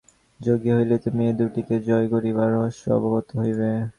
যোগী 0.39 0.69
হইলেই 0.71 1.01
তুমি 1.05 1.21
এ-দুটিকে 1.27 1.75
জয় 1.87 2.07
করিবার 2.13 2.49
রহস্য 2.51 2.83
অবগত 2.97 3.27
হইবে। 3.39 3.69